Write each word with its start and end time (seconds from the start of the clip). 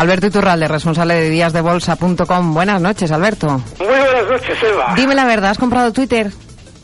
Alberto 0.00 0.28
Iturralde, 0.28 0.66
responsable 0.66 1.12
de 1.12 1.28
díasdebolsa.com. 1.28 2.54
Buenas 2.54 2.80
noches, 2.80 3.12
Alberto. 3.12 3.48
Muy 3.78 3.86
buenas 3.86 4.30
noches, 4.30 4.62
Eva. 4.62 4.94
Dime 4.96 5.14
la 5.14 5.26
verdad, 5.26 5.50
¿has 5.50 5.58
comprado 5.58 5.92
Twitter? 5.92 6.28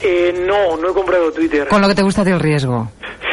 Eh, 0.00 0.44
no, 0.46 0.76
no 0.76 0.90
he 0.90 0.92
comprado 0.92 1.32
Twitter. 1.32 1.66
Con 1.66 1.80
lo 1.80 1.88
que 1.88 1.94
te 1.94 2.02
gusta 2.02 2.22
del 2.24 2.38
riesgo. 2.38 2.90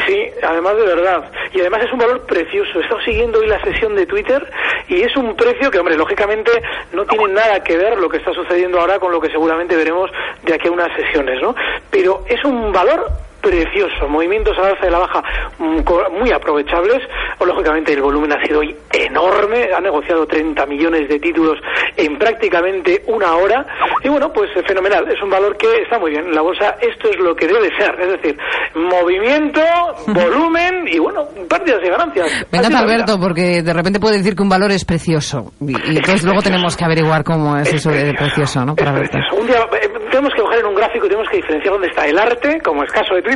Sí, 0.08 0.18
además 0.42 0.78
de 0.78 0.84
verdad. 0.84 1.30
Y 1.52 1.60
además 1.60 1.82
es 1.84 1.92
un 1.92 2.00
valor 2.00 2.26
precioso. 2.26 2.80
He 2.80 2.84
estado 2.84 3.02
siguiendo 3.02 3.40
hoy 3.40 3.48
la 3.48 3.62
sesión 3.62 3.94
de 3.94 4.06
Twitter 4.06 4.50
y 4.88 5.02
es 5.02 5.14
un 5.18 5.36
precio 5.36 5.70
que, 5.70 5.80
hombre, 5.80 5.98
lógicamente 5.98 6.52
no 6.94 7.06
tiene 7.06 7.34
nada 7.34 7.62
que 7.62 7.76
ver 7.76 8.00
lo 8.00 8.08
que 8.08 8.18
está 8.20 8.32
sucediendo 8.32 8.80
ahora 8.80 9.00
con 9.00 9.12
lo 9.12 9.20
que 9.20 9.32
seguramente 9.32 9.76
veremos 9.76 10.10
de 10.46 10.54
aquí 10.54 10.70
a 10.70 10.72
unas 10.72 10.96
sesiones, 10.96 11.42
¿no? 11.42 11.54
Pero 11.92 12.24
es 12.30 12.42
un 12.46 12.72
valor 12.72 13.12
precioso, 13.44 14.08
movimientos 14.08 14.58
al 14.58 14.72
alza 14.72 14.86
y 14.86 14.88
a 14.88 14.92
la 14.92 15.00
baja 15.00 15.22
mm, 15.60 15.82
muy 16.20 16.32
aprovechables. 16.32 17.04
O, 17.40 17.46
lógicamente 17.46 17.94
el 17.94 18.02
volumen 18.02 18.32
ha 18.32 18.44
sido 18.46 18.62
hoy 18.62 18.76
enorme, 18.92 19.70
ha 19.76 19.82
negociado 19.82 20.26
30 20.26 20.66
millones 20.66 21.10
de 21.10 21.20
títulos 21.20 21.60
en 21.98 22.18
prácticamente 22.18 23.04
una 23.08 23.36
hora. 23.36 23.66
Y 24.04 24.10
bueno, 24.10 24.32
pues 24.32 24.50
eh, 24.56 24.64
fenomenal, 24.66 25.06
es 25.12 25.22
un 25.22 25.30
valor 25.30 25.56
que 25.58 25.68
está 25.84 26.00
muy 26.00 26.12
bien. 26.12 26.34
La 26.34 26.42
bolsa 26.42 26.76
esto 26.82 27.10
es 27.10 27.18
lo 27.20 27.36
que 27.36 27.48
debe 27.48 27.70
ser, 27.78 27.94
es 28.00 28.12
decir, 28.14 28.38
movimiento, 28.76 29.62
volumen 30.08 30.88
y 30.88 31.00
bueno, 31.00 31.26
pérdidas 31.50 31.82
y 31.84 31.90
ganancias. 31.90 32.46
Vida. 32.52 32.74
Alberto 32.74 33.20
porque 33.20 33.62
de 33.62 33.74
repente 33.74 34.00
puede 34.00 34.18
decir 34.18 34.36
que 34.36 34.42
un 34.42 34.50
valor 34.50 34.72
es 34.72 34.86
precioso. 34.86 35.52
Y, 35.62 35.74
y 35.94 35.98
entonces 35.98 36.24
luego 36.24 36.42
tenemos 36.42 36.76
que 36.76 36.86
averiguar 36.86 37.24
cómo 37.24 37.56
es 37.58 37.72
eso 37.74 37.92
de 37.92 38.14
precioso, 38.14 38.66
¿no? 38.66 38.76
Para 38.76 38.92
Es 38.92 38.96
Alberto. 38.98 39.18
precioso. 39.18 39.42
Un 39.42 39.48
día 39.48 39.60
eh, 39.82 39.90
tenemos 40.10 40.34
que 40.36 40.42
coger 40.42 40.60
en 40.60 40.66
un 40.68 40.76
gráfico 40.76 41.06
y 41.06 41.10
tenemos 41.10 41.30
que 41.30 41.38
diferenciar 41.38 41.74
dónde 41.74 41.88
está 41.88 42.06
el 42.06 42.18
arte, 42.18 42.62
como 42.64 42.84
es 42.84 42.92
caso 42.92 43.16
de 43.16 43.22
Twitter, 43.22 43.33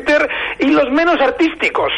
y 0.60 0.68
los 0.72 0.90
menos 0.92 1.16
artísticos, 1.22 1.92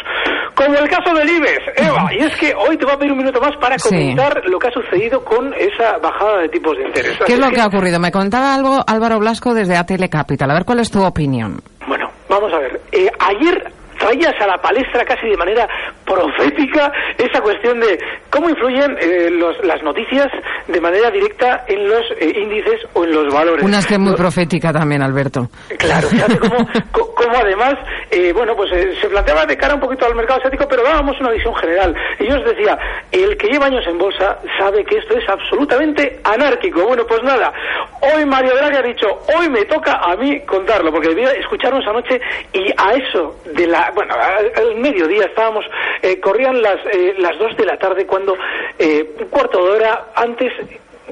como 0.55 0.75
el 0.75 0.89
caso 0.89 1.13
del 1.15 1.29
IBEX. 1.29 1.59
Eva, 1.77 2.09
y 2.13 2.19
es 2.19 2.35
que 2.37 2.53
hoy 2.55 2.77
te 2.77 2.85
voy 2.85 2.93
a 2.93 2.97
pedir 2.97 3.11
un 3.11 3.17
minuto 3.19 3.39
más 3.41 3.55
para 3.57 3.77
Sí. 3.79 3.89
comentar 3.89 4.41
lo 4.45 4.59
que 4.59 4.67
ha 4.67 4.71
sucedido 4.71 5.23
con 5.23 5.53
esa 5.53 5.97
bajada 5.97 6.39
de 6.39 6.49
tipos 6.49 6.77
de 6.77 6.83
interés. 6.87 7.17
¿Qué 7.25 7.33
es 7.33 7.39
lo 7.39 7.49
que 7.51 7.61
ha 7.61 7.67
ocurrido? 7.67 7.99
Me 7.99 8.11
contaba 8.11 8.53
algo 8.55 8.83
Álvaro 8.85 9.19
Blasco 9.19 9.53
desde 9.53 9.75
ATL 9.77 10.09
Capital. 10.09 10.49
A 10.51 10.53
ver 10.53 10.65
cuál 10.65 10.79
es 10.79 10.91
tu 10.91 11.03
opinión. 11.03 11.61
Bueno, 11.87 12.09
vamos 12.29 12.51
a 12.53 12.57
ver. 12.59 12.79
Eh, 12.91 13.09
ayer 13.19 13.71
traías 13.97 14.33
a 14.41 14.47
la 14.47 14.57
palestra 14.57 15.03
casi 15.03 15.27
de 15.27 15.35
manera 15.35 15.67
profética 16.05 16.91
esa 17.17 17.41
cuestión 17.41 17.79
de 17.79 17.99
cómo 18.29 18.49
influyen 18.49 18.95
eh, 18.99 19.29
los- 19.29 19.57
las 19.65 19.81
noticias 19.83 20.27
de 20.67 20.81
manera 20.81 21.11
directa 21.11 21.65
en 21.67 21.87
los 21.87 22.01
eh, 22.19 22.33
índices 22.41 22.79
o 22.93 23.03
en 23.03 23.11
los 23.11 23.33
valores. 23.33 23.63
Una 23.63 23.79
es 23.79 23.85
que 23.87 23.95
es 23.95 23.99
muy 23.99 24.15
profética 24.15 24.71
también, 24.71 25.01
Alberto. 25.01 25.49
Claro, 25.77 26.07
fíjate 26.07 26.37
cómo, 26.39 26.57
cómo 27.29 27.43
además, 27.43 27.75
eh, 28.11 28.33
bueno, 28.33 28.55
pues 28.55 28.71
eh, 28.71 28.95
se 28.99 29.07
planteaba 29.07 29.45
de 29.45 29.57
cara 29.57 29.75
un 29.75 29.79
poquito 29.79 30.05
al 30.05 30.15
mercado 30.15 30.39
asiático, 30.39 30.67
pero 30.67 30.83
dábamos 30.83 31.19
una 31.19 31.31
visión 31.31 31.55
general. 31.55 31.95
Y 32.19 32.27
yo 32.27 32.35
os 32.35 32.45
decía, 32.45 32.77
el 33.11 33.37
que 33.37 33.47
lleva 33.47 33.67
años 33.67 33.85
en 33.87 33.97
bolsa 33.97 34.39
sabe 34.57 34.83
que 34.83 34.97
esto 34.97 35.17
es 35.17 35.27
absolutamente 35.29 36.19
anárquico. 36.23 36.85
Bueno, 36.85 37.05
pues 37.05 37.21
nada, 37.23 37.53
hoy 38.01 38.25
Mario 38.25 38.55
Draghi 38.55 38.77
ha 38.77 38.81
dicho, 38.81 39.07
hoy 39.37 39.49
me 39.49 39.65
toca 39.65 39.93
a 39.93 40.15
mí 40.15 40.41
contarlo, 40.41 40.91
porque 40.91 41.09
debía 41.09 41.31
escucharnos 41.31 41.85
anoche 41.87 42.19
y 42.53 42.71
a 42.75 42.93
eso 42.93 43.39
de 43.45 43.67
la, 43.67 43.91
bueno, 43.93 44.15
al, 44.15 44.75
mediodía 44.75 45.25
estábamos, 45.25 45.65
eh, 46.01 46.19
corrían 46.19 46.61
las, 46.61 46.77
eh, 46.91 47.13
las 47.19 47.37
dos 47.37 47.55
de 47.57 47.65
la 47.65 47.77
tarde 47.77 48.05
cuando 48.05 48.33
un 48.33 49.27
cuarto 49.29 49.63
de 49.65 49.71
hora 49.71 50.05
antes 50.15 50.51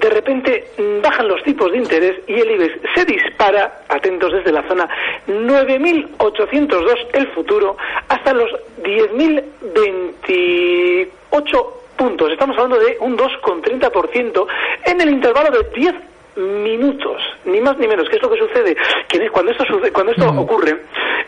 de 0.07 0.13
repente 0.13 0.67
mm, 0.77 1.01
bajan 1.01 1.27
los 1.27 1.41
tipos 1.43 1.71
de 1.71 1.77
interés 1.79 2.19
y 2.27 2.33
el 2.39 2.51
IBEX 2.51 2.79
se 2.95 3.03
dispara, 3.05 3.81
atentos 3.89 4.31
desde 4.31 4.51
la 4.51 4.61
zona 4.67 4.87
9.802 5.27 6.95
el 7.13 7.27
futuro, 7.33 7.75
hasta 8.07 8.33
los 8.33 8.49
10.028 8.83 11.67
puntos. 11.97 12.31
Estamos 12.31 12.55
hablando 12.57 12.79
de 12.79 12.97
un 12.99 13.17
2,30% 13.17 14.47
en 14.85 15.01
el 15.01 15.09
intervalo 15.09 15.49
de 15.51 15.67
10 15.75 15.95
minutos, 16.37 17.19
ni 17.45 17.59
más 17.61 17.77
ni 17.79 17.87
menos. 17.87 18.07
¿Qué 18.09 18.17
es 18.17 18.21
lo 18.21 18.29
que 18.29 18.37
sucede? 18.37 18.77
Que 19.07 19.27
cuando 19.29 19.51
esto, 19.51 19.65
suce- 19.65 19.91
cuando 19.91 20.11
esto 20.11 20.29
ocurre, 20.39 20.83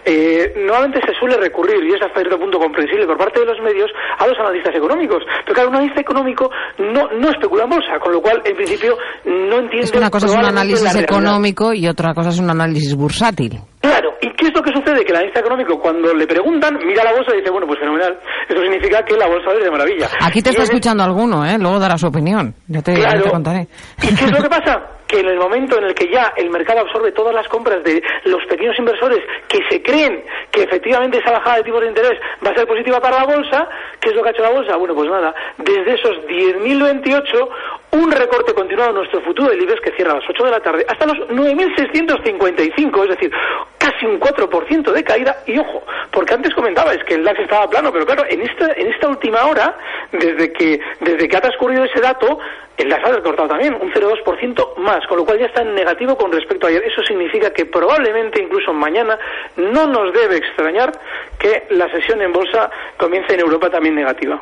eh, 0.06 0.54
nuevamente 0.56 1.00
se 1.06 1.14
suele 1.20 1.38
recurrir, 1.38 1.84
y 1.84 1.94
es 1.94 2.02
hasta 2.02 2.20
cierto 2.20 2.40
punto 2.40 2.60
comprensible 2.60 3.06
por 3.06 3.18
parte 3.18 3.40
de 3.40 3.46
los 3.46 3.60
medios, 3.62 3.90
a 4.18 4.28
los 4.28 4.38
analistas 4.40 4.76
económicos. 4.76 5.24
Pero 5.46 5.54
claro, 5.54 5.70
un 5.70 5.76
analista 5.76 6.02
económico 6.02 6.50
no, 6.78 7.08
no 7.20 7.30
especula 7.30 7.64
en 7.64 7.70
bolsa, 7.70 8.00
con 8.00 8.14
lo 8.14 8.22
cual, 8.22 8.42
en 8.46 8.56
principio, 8.56 8.98
no 9.26 9.60
entiende... 9.60 9.86
Es 9.86 9.92
que 9.92 9.98
una 9.98 10.10
cosa 10.10 10.28
es 10.28 10.34
un 10.34 10.46
análisis 10.46 10.96
económico 10.96 11.74
y 11.74 11.88
otra 11.88 12.14
cosa 12.14 12.30
es 12.30 12.40
un 12.40 12.50
análisis 12.50 12.96
bursátil. 12.96 13.60
Claro, 13.82 14.14
¿y 14.22 14.30
qué 14.34 14.48
es 14.48 14.54
lo 14.54 14.62
que 14.62 14.74
sucede? 14.74 15.04
Que 15.06 15.12
el 15.12 15.16
analista 15.16 15.40
económico, 15.40 15.80
cuando 15.80 16.14
le 16.14 16.28
preguntan, 16.28 16.78
mira 16.86 17.04
la 17.04 17.14
bolsa 17.14 17.34
y 17.34 17.38
dice, 17.40 17.50
bueno, 17.50 17.66
pues 17.66 17.80
fenomenal, 17.80 18.20
eso 18.48 18.62
significa 18.62 19.04
que 19.06 19.16
la 19.16 19.28
bolsa 19.28 19.52
es 19.54 19.64
de 19.64 19.72
maravilla. 19.72 20.10
Aquí 20.22 20.42
te 20.42 20.50
Y 20.50 20.52
está 20.52 20.64
escuchando 20.64 21.04
alguno, 21.04 21.46
¿eh? 21.46 21.58
Luego 21.58 21.80
dará 21.80 21.98
su 21.98 22.08
opinión. 22.08 22.54
Ya 22.68 22.82
te, 22.82 22.94
Claro. 22.94 23.22
te 23.24 23.30
contaré. 23.30 23.68
¿Y 24.04 24.14
qué 24.16 24.26
es 24.26 24.32
lo 24.32 24.42
que 24.44 24.50
pasa? 24.50 24.82
Que 25.10 25.22
en 25.22 25.28
el 25.28 25.40
momento 25.40 25.76
en 25.80 25.86
el 25.86 25.96
que 25.96 26.08
ya 26.14 26.34
el 26.38 26.52
mercado 26.52 26.82
absorbe 26.82 27.12
todas 27.14 27.34
las 27.34 27.48
compras 27.48 27.84
de 27.84 28.00
los 28.26 28.46
pequeños 28.46 28.78
inversores 28.78 29.18
que 29.48 29.58
se 29.68 29.82
creen 29.82 30.24
que 30.52 30.62
efectivamente 30.62 31.18
esa 31.18 31.32
bajada 31.32 31.56
de 31.58 31.64
tipos 31.64 31.82
de 31.82 31.88
interés 31.88 32.12
va 32.46 32.52
a 32.52 32.54
ser 32.54 32.68
positiva 32.68 33.00
para 33.00 33.18
la 33.22 33.26
bolsa, 33.26 33.68
¿qué 34.00 34.10
es 34.10 34.16
lo 34.16 34.22
que 34.22 34.30
ha 34.30 34.32
hecho 34.34 34.44
la 34.44 34.52
bolsa? 34.52 34.76
Bueno, 34.76 34.94
pues 34.94 35.10
nada, 35.10 35.34
desde 35.58 35.96
esos 35.96 36.16
10.028, 36.28 37.50
un 37.92 38.12
recorte 38.12 38.54
continuado 38.54 38.92
en 38.92 38.96
nuestro 38.98 39.22
futuro 39.22 39.50
del 39.50 39.62
IBEX 39.62 39.82
que 39.82 39.92
cierra 39.92 40.12
a 40.12 40.16
las 40.16 40.30
8 40.30 40.44
de 40.44 40.52
la 40.52 40.60
tarde 40.60 40.86
hasta 40.88 41.06
los 41.06 41.18
9.655, 41.30 43.04
es 43.04 43.10
decir, 43.10 43.32
casi 43.78 44.06
un 44.06 44.20
4% 44.20 44.92
de 44.92 45.04
caída. 45.04 45.38
Y 45.48 45.58
ojo, 45.58 45.84
porque 46.12 46.34
antes 46.34 46.54
comentabais 46.54 47.04
que 47.06 47.16
el 47.16 47.24
DAX 47.24 47.40
estaba 47.40 47.70
plano, 47.70 47.92
pero 47.92 48.06
claro, 48.06 48.26
en 48.30 48.42
esta, 48.42 48.72
en 48.74 48.88
esta 48.88 49.08
última 49.08 49.46
hora, 49.46 49.76
desde 50.12 50.52
que, 50.54 50.80
desde 51.00 51.28
que 51.28 51.38
ha 51.38 51.42
transcurrido 51.42 51.86
ese 51.86 52.00
dato, 52.00 52.40
el 52.78 52.90
DAX 52.90 53.06
ha 53.06 53.12
recortado 53.12 53.50
también 53.50 53.74
un 53.74 53.92
0,2% 53.92 54.78
más, 54.78 55.06
con 55.08 55.18
lo 55.18 55.26
cual 55.26 55.40
ya 55.40 55.48
está 55.48 55.62
en 55.62 55.74
negativo 55.74 56.16
con 56.16 56.32
respecto 56.32 56.68
a 56.68 56.70
ayer. 56.70 56.84
Eso 56.84 57.02
significa 57.04 57.52
que 57.52 57.66
probablemente 57.66 58.42
incluso 58.42 58.74
mañana 58.74 59.18
no 59.58 59.88
nos 59.88 60.14
debe 60.14 60.38
extrañar 60.38 60.92
que 61.38 61.64
la 61.72 61.90
sesión 61.90 62.22
en 62.22 62.32
bolsa 62.32 62.70
comience 62.98 63.34
en 63.34 63.40
Europa 63.42 63.70
también 63.70 63.96
negativa. 63.96 64.40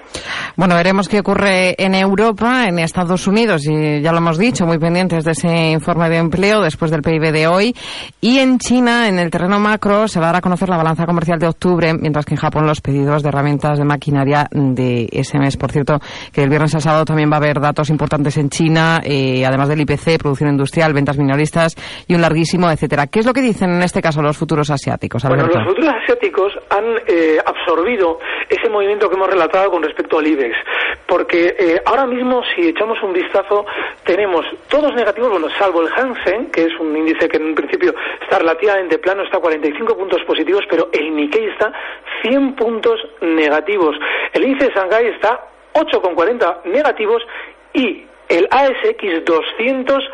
Bueno, 0.57 0.73
veremos 0.73 1.07
qué 1.07 1.19
ocurre 1.19 1.75
en 1.78 1.94
Europa, 1.94 2.66
en 2.68 2.79
Estados 2.79 3.28
Unidos, 3.28 3.62
y 3.68 4.01
ya 4.01 4.12
lo 4.12 4.18
hemos 4.18 4.40
dicho, 4.40 4.66
muy 4.66 4.79
pendientes 4.79 5.23
de 5.23 5.34
ese 5.34 5.69
informe 5.69 6.09
de 6.09 6.18
empleo 6.18 6.62
después 6.62 6.90
del 6.90 7.03
PIB 7.03 7.31
de 7.31 7.45
hoy. 7.45 7.75
Y 8.22 8.40
en 8.40 8.57
China, 8.57 9.07
en 9.07 9.19
el 9.19 9.29
terreno 9.29 9.59
macro, 9.59 10.07
se 10.07 10.19
va 10.19 10.25
a 10.25 10.29
dar 10.29 10.35
a 10.38 10.41
conocer 10.41 10.68
la 10.68 10.78
balanza 10.78 11.06
comercial 11.06 11.38
de 11.38 11.47
octubre, 11.47 11.94
mientras 11.94 12.25
que 12.25 12.34
en 12.34 12.40
Japón 12.40 12.66
los 12.66 12.81
pedidos 12.81 13.22
de 13.22 13.29
herramientas 13.29 13.78
de 13.78 13.85
maquinaria 13.85 14.47
de 14.50 15.07
ese 15.12 15.38
mes. 15.38 15.57
Por 15.57 15.72
cierto, 15.72 16.00
que 16.34 16.41
el 16.41 16.50
viernes 16.50 16.74
al 16.74 16.81
sábado 16.81 17.06
también 17.06 17.29
va 17.29 17.35
a 17.35 17.38
haber 17.38 17.59
datos 17.59 17.91
importantes 17.91 18.35
en 18.38 18.50
China, 18.50 19.00
eh, 19.03 19.45
además 19.45 19.69
del 19.69 19.81
IPC, 19.81 20.18
producción 20.18 20.50
industrial, 20.50 20.91
ventas 20.91 21.19
minoristas 21.19 21.75
y 22.07 22.16
un 22.16 22.22
larguísimo, 22.22 22.72
etcétera. 22.72 23.06
¿Qué 23.06 23.19
es 23.19 23.28
lo 23.28 23.34
que 23.34 23.44
dicen 23.44 23.75
en 23.75 23.84
este 23.84 24.01
caso 24.01 24.24
los 24.24 24.35
futuros 24.35 24.72
asiáticos, 24.72 25.24
Bueno, 25.24 25.45
los 25.45 25.68
futuros 25.68 25.94
asiáticos 26.01 26.51
han 26.72 26.97
eh, 27.06 27.38
absorbido 27.45 28.18
ese 28.50 28.68
movimiento 28.72 29.07
que 29.07 29.16
hemos 29.16 29.29
relatado 29.29 29.69
con 29.69 29.84
respecto 29.84 30.18
al 30.18 30.25
Porque 31.06 31.56
eh, 31.58 31.81
ahora 31.85 32.06
mismo 32.06 32.44
si 32.56 32.69
echamos 32.69 33.02
un 33.02 33.13
vistazo 33.13 33.66
tenemos 34.03 34.46
todos 34.68 34.94
negativos, 34.94 35.31
bueno, 35.31 35.50
salvo 35.58 35.81
el 35.81 35.91
Hansen, 35.94 36.52
que 36.52 36.63
es 36.63 36.80
un 36.80 36.96
índice 36.96 37.28
que 37.28 37.38
en 37.38 37.46
un 37.46 37.56
principio 37.56 37.94
está 38.22 38.40
relativamente 38.40 38.97
plano, 38.97 39.24
está 39.24 39.38
a 39.38 39.41
45 39.41 39.97
puntos 39.97 40.24
positivos, 40.24 40.63
pero 40.69 40.90
el 40.91 41.16
Nikkei 41.16 41.46
está 41.46 41.72
100 42.22 42.56
puntos 42.56 43.00
negativos. 43.22 43.96
El 44.34 44.44
índice 44.44 44.68
de 44.68 44.74
Shanghái 44.74 45.07
está 45.07 45.47
8,40 45.74 46.63
negativos 46.66 47.25
y 47.74 48.06
el 48.30 48.47
ASX 48.52 49.24
200 49.25 50.09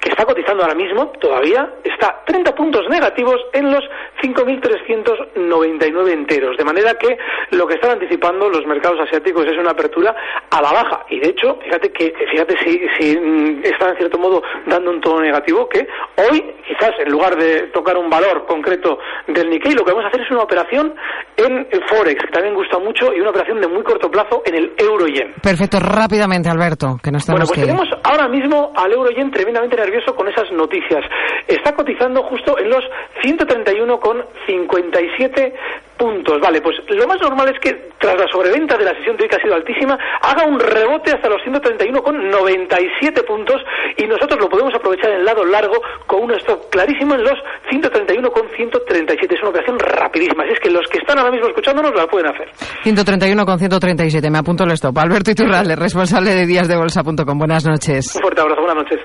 que 0.00 0.10
está 0.10 0.24
cotizando 0.24 0.62
ahora 0.62 0.74
mismo, 0.74 1.08
todavía 1.20 1.68
está 1.84 2.22
30 2.26 2.54
puntos 2.54 2.88
negativos 2.88 3.36
en 3.52 3.70
los 3.70 3.84
5.399 4.22 6.12
enteros. 6.12 6.56
De 6.56 6.64
manera 6.64 6.94
que 6.94 7.16
lo 7.50 7.66
que 7.66 7.74
están 7.74 7.92
anticipando 7.92 8.48
los 8.48 8.66
mercados 8.66 9.00
asiáticos 9.00 9.46
es 9.46 9.58
una 9.58 9.70
apertura 9.70 10.14
a 10.50 10.62
la 10.62 10.72
baja. 10.72 11.06
Y 11.10 11.20
de 11.20 11.28
hecho, 11.30 11.58
fíjate 11.64 11.92
que 11.92 12.14
fíjate 12.30 12.56
si, 12.64 12.80
si 12.98 13.16
mm, 13.18 13.60
está 13.64 13.90
en 13.90 13.96
cierto 13.96 14.18
modo 14.18 14.42
dando 14.66 14.90
un 14.90 15.00
tono 15.00 15.20
negativo, 15.20 15.68
que 15.68 15.86
hoy, 16.16 16.54
quizás 16.66 16.92
en 16.98 17.10
lugar 17.10 17.36
de 17.36 17.68
tocar 17.68 17.96
un 17.96 18.08
valor 18.10 18.46
concreto 18.46 18.98
del 19.26 19.50
Nikkei, 19.50 19.74
lo 19.74 19.84
que 19.84 19.92
vamos 19.92 20.04
a 20.04 20.08
hacer 20.08 20.22
es 20.22 20.30
una 20.30 20.42
operación 20.42 20.94
en 21.36 21.66
Forex, 21.88 22.24
que 22.24 22.32
también 22.32 22.54
gusta 22.54 22.78
mucho, 22.78 23.12
y 23.12 23.20
una 23.20 23.30
operación 23.30 23.60
de 23.60 23.68
muy 23.68 23.82
corto 23.82 24.10
plazo 24.10 24.42
en 24.44 24.54
el 24.54 24.72
euro-yen. 24.78 25.34
Perfecto, 25.42 25.78
rápidamente, 25.80 26.48
Alberto, 26.48 26.96
que 27.02 27.10
nos 27.10 27.26
Bueno, 27.26 27.46
tenemos 27.46 27.48
pues 27.48 27.60
que 27.60 27.66
tenemos 27.66 27.88
ahora 28.02 28.28
mismo 28.28 28.72
al 28.74 28.92
euro 28.92 29.10
yen 29.10 29.30
tremendamente 29.30 29.76
nervioso 29.86 30.14
con 30.14 30.28
esas 30.28 30.52
noticias. 30.52 31.02
Está 31.46 31.74
cotizando 31.74 32.22
justo 32.24 32.58
en 32.58 32.68
los 32.70 32.84
131,57 33.22 35.52
puntos. 35.96 36.40
Vale, 36.40 36.60
pues 36.60 36.76
lo 36.88 37.06
más 37.06 37.20
normal 37.20 37.48
es 37.48 37.60
que 37.60 37.90
tras 37.98 38.18
la 38.18 38.26
sobreventa 38.28 38.76
de 38.76 38.84
la 38.84 38.94
sesión 38.94 39.16
de 39.16 39.24
hoy 39.24 39.28
que 39.28 39.36
ha 39.36 39.40
sido 39.40 39.54
altísima, 39.54 39.98
haga 40.20 40.44
un 40.44 40.60
rebote 40.60 41.12
hasta 41.12 41.28
los 41.28 41.40
131,97 41.42 43.24
puntos 43.24 43.62
y 43.96 44.06
nosotros 44.06 44.40
lo 44.40 44.48
podemos 44.48 44.74
aprovechar 44.74 45.12
en 45.12 45.20
el 45.20 45.24
lado 45.24 45.44
largo 45.44 45.76
con 46.06 46.24
un 46.24 46.32
stop 46.32 46.68
clarísimo 46.70 47.14
en 47.14 47.22
los 47.22 47.38
131,137. 47.70 49.34
Es 49.34 49.40
una 49.40 49.50
operación 49.50 49.78
rapidísima. 49.78 50.42
Así 50.44 50.52
es 50.52 50.60
que 50.60 50.70
los 50.70 50.86
que 50.88 50.98
están 50.98 51.18
ahora 51.18 51.30
mismo 51.30 51.48
escuchándonos 51.48 51.94
la 51.94 52.06
pueden 52.06 52.28
hacer. 52.28 52.48
131,137. 52.82 54.30
Me 54.30 54.38
apunto 54.38 54.64
el 54.64 54.72
stop. 54.72 54.98
Alberto 54.98 55.30
Iturralde, 55.30 55.76
responsable 55.76 56.32
de 56.32 56.46
díasdebolsa.com. 56.46 57.38
Buenas 57.38 57.64
noches. 57.64 58.16
Un 58.16 58.22
fuerte 58.22 58.40
abrazo. 58.40 58.60
Buenas 58.60 58.76
noches. 58.76 58.86